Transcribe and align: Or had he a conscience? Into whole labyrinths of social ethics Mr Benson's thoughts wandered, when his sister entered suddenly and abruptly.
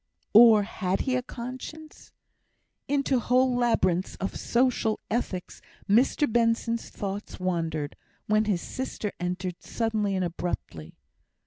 Or 0.33 0.63
had 0.63 1.01
he 1.01 1.15
a 1.15 1.21
conscience? 1.21 2.11
Into 2.87 3.19
whole 3.19 3.55
labyrinths 3.55 4.15
of 4.15 4.35
social 4.35 4.99
ethics 5.11 5.61
Mr 5.87 6.25
Benson's 6.31 6.89
thoughts 6.89 7.39
wandered, 7.39 7.95
when 8.25 8.45
his 8.45 8.63
sister 8.63 9.11
entered 9.19 9.61
suddenly 9.61 10.15
and 10.15 10.25
abruptly. 10.25 10.95